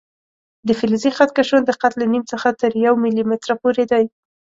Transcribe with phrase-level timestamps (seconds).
[0.67, 4.03] د فلزي خط کشونو دقت له نیم څخه تر یو ملي متره پورې دی.